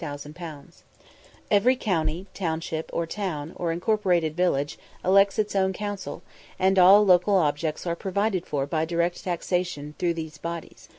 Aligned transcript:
_Every 1.51 1.75
county, 1.75 2.25
township, 2.33 2.89
town, 3.09 3.53
or 3.55 3.71
incorporated 3.71 4.35
village, 4.35 4.79
elects 5.05 5.37
its 5.37 5.55
own 5.55 5.73
council; 5.73 6.23
and 6.57 6.79
all 6.79 7.05
local 7.05 7.35
objects 7.35 7.85
are 7.85 7.95
provided 7.95 8.47
for 8.47 8.65
by 8.65 8.83
direct 8.83 9.23
taxation 9.23 9.93
through 9.99 10.15
these 10.15 10.39
bodies. 10.39 10.89